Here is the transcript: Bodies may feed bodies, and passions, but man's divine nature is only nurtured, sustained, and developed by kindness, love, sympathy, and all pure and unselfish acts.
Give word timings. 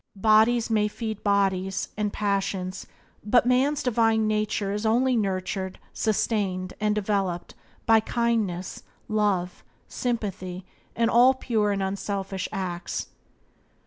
Bodies 0.15 0.71
may 0.71 0.87
feed 0.87 1.21
bodies, 1.23 1.89
and 1.95 2.11
passions, 2.11 2.87
but 3.23 3.45
man's 3.45 3.83
divine 3.83 4.25
nature 4.25 4.71
is 4.73 4.83
only 4.83 5.15
nurtured, 5.15 5.77
sustained, 5.93 6.73
and 6.79 6.95
developed 6.95 7.53
by 7.85 7.99
kindness, 7.99 8.81
love, 9.07 9.63
sympathy, 9.87 10.65
and 10.95 11.11
all 11.11 11.35
pure 11.35 11.71
and 11.71 11.83
unselfish 11.83 12.49
acts. 12.51 13.09